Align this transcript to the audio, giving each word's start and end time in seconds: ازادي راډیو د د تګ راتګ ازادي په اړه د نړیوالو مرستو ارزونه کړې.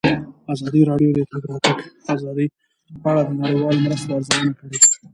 ازادي 0.53 0.81
راډیو 0.89 1.11
د 1.15 1.17
د 1.17 1.21
تګ 1.31 1.43
راتګ 1.49 1.77
ازادي 2.13 2.47
په 3.03 3.07
اړه 3.11 3.21
د 3.27 3.31
نړیوالو 3.41 3.83
مرستو 3.85 4.15
ارزونه 4.17 4.51
کړې. 4.59 4.77